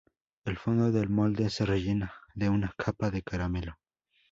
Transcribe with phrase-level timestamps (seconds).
[0.45, 3.77] El fondo del molde se rellena de una capa de caramelo.